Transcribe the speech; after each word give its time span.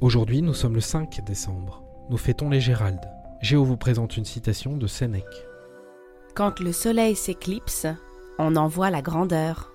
Aujourd'hui, 0.00 0.42
nous 0.42 0.54
sommes 0.54 0.76
le 0.76 0.80
5 0.80 1.24
décembre. 1.24 1.82
Nous 2.08 2.18
fêtons 2.18 2.50
les 2.50 2.60
Géraldes. 2.60 3.10
Géo 3.40 3.64
vous 3.64 3.76
présente 3.76 4.16
une 4.16 4.24
citation 4.24 4.76
de 4.76 4.86
Sénèque. 4.86 5.24
Quand 6.36 6.60
le 6.60 6.70
soleil 6.70 7.16
s'éclipse, 7.16 7.88
on 8.38 8.54
en 8.54 8.68
voit 8.68 8.90
la 8.90 9.02
grandeur. 9.02 9.72